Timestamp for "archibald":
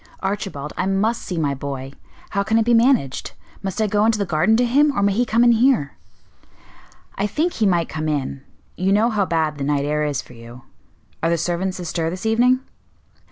0.21-0.73